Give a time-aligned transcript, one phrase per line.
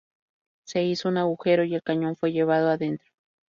[0.63, 3.07] Se hizo un agujero y el cañón fue llevado adentro.